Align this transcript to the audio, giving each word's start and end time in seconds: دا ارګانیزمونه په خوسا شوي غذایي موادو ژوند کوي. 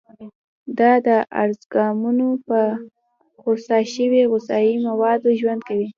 دا 0.77 0.91
ارګانیزمونه 1.43 2.27
په 2.47 2.59
خوسا 3.39 3.77
شوي 3.93 4.21
غذایي 4.31 4.75
موادو 4.87 5.29
ژوند 5.39 5.61
کوي. 5.67 5.87